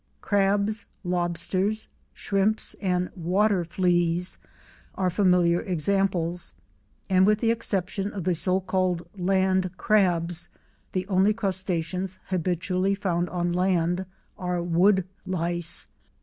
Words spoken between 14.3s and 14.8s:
are